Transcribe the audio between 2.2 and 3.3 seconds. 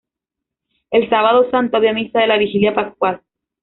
de la vigilia pascual.